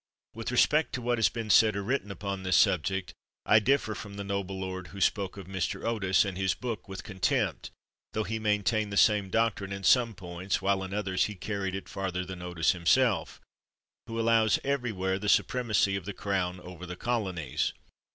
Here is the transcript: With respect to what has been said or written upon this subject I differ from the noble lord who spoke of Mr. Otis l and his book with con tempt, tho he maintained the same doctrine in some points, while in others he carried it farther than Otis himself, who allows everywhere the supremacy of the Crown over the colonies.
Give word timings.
With 0.33 0.49
respect 0.49 0.93
to 0.93 1.01
what 1.03 1.19
has 1.19 1.29
been 1.29 1.51
said 1.51 1.75
or 1.75 1.83
written 1.83 2.09
upon 2.09 2.41
this 2.41 2.57
subject 2.57 3.13
I 3.45 3.59
differ 3.59 3.93
from 3.93 4.15
the 4.15 4.23
noble 4.23 4.59
lord 4.59 4.87
who 4.87 4.99
spoke 4.99 5.37
of 5.37 5.45
Mr. 5.45 5.85
Otis 5.85 6.25
l 6.25 6.29
and 6.29 6.39
his 6.39 6.55
book 6.55 6.87
with 6.89 7.03
con 7.03 7.19
tempt, 7.19 7.69
tho 8.13 8.23
he 8.23 8.39
maintained 8.39 8.91
the 8.91 8.97
same 8.97 9.29
doctrine 9.29 9.71
in 9.71 9.83
some 9.83 10.15
points, 10.15 10.59
while 10.59 10.83
in 10.83 10.91
others 10.91 11.25
he 11.25 11.35
carried 11.35 11.75
it 11.75 11.87
farther 11.87 12.25
than 12.25 12.41
Otis 12.41 12.71
himself, 12.71 13.39
who 14.07 14.19
allows 14.19 14.57
everywhere 14.63 15.19
the 15.19 15.29
supremacy 15.29 15.95
of 15.95 16.05
the 16.05 16.13
Crown 16.13 16.59
over 16.61 16.87
the 16.87 16.95
colonies. 16.95 17.71